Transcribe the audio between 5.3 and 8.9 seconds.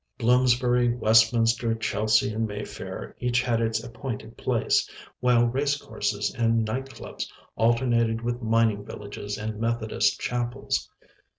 race courses and night clubs alternated with mining